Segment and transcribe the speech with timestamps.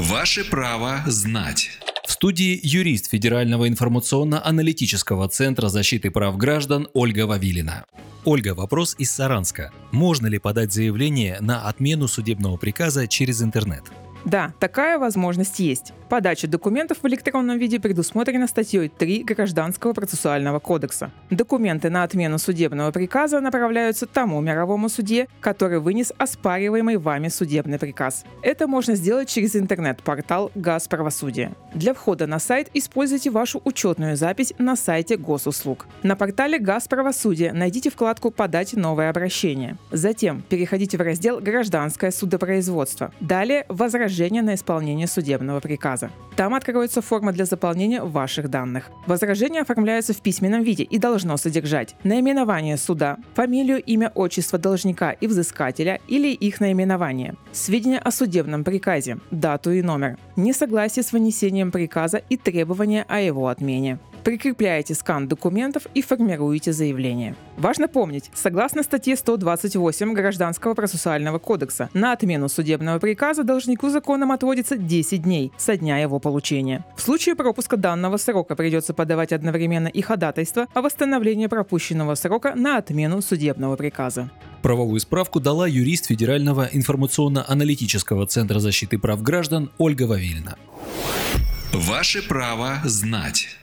[0.00, 1.68] Ваше право знать.
[2.06, 7.84] В студии юрист Федерального информационно-аналитического центра защиты прав граждан Ольга Вавилина.
[8.24, 9.72] Ольга, вопрос из Саранска.
[9.92, 13.82] Можно ли подать заявление на отмену судебного приказа через интернет?
[14.24, 15.92] Да, такая возможность есть.
[16.08, 21.12] Подача документов в электронном виде предусмотрена статьей 3 Гражданского процессуального кодекса.
[21.30, 28.24] Документы на отмену судебного приказа направляются тому мировому суде, который вынес оспариваемый вами судебный приказ.
[28.42, 31.52] Это можно сделать через интернет-портал «Газ правосудия».
[31.74, 35.86] Для входа на сайт используйте вашу учетную запись на сайте госуслуг.
[36.02, 39.76] На портале «Газ правосудия» найдите вкладку «Подать новое обращение».
[39.92, 43.12] Затем переходите в раздел «Гражданское судопроизводство».
[43.20, 44.09] Далее «Возражение
[44.42, 46.10] на исполнение судебного приказа» приказа.
[46.36, 48.90] Там откроется форма для заполнения ваших данных.
[49.06, 55.26] Возражение оформляется в письменном виде и должно содержать наименование суда, фамилию, имя, отчество должника и
[55.26, 62.22] взыскателя или их наименование, сведения о судебном приказе, дату и номер, несогласие с вынесением приказа
[62.30, 67.34] и требования о его отмене прикрепляете скан документов и формируете заявление.
[67.56, 74.76] Важно помнить, согласно статье 128 Гражданского процессуального кодекса, на отмену судебного приказа должнику законом отводится
[74.76, 76.84] 10 дней со дня его получения.
[76.96, 82.78] В случае пропуска данного срока придется подавать одновременно и ходатайство о восстановлении пропущенного срока на
[82.78, 84.30] отмену судебного приказа.
[84.62, 90.56] Правовую справку дала юрист Федерального информационно-аналитического центра защиты прав граждан Ольга Вавильна.
[91.72, 93.58] Ваше право знать.